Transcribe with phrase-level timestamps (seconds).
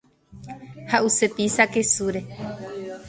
[0.91, 2.21] Ha’use pizza kesúre.